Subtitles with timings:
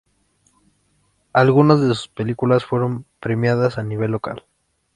[1.31, 4.47] Algunas de sus películas fueron premiadas a nivel local.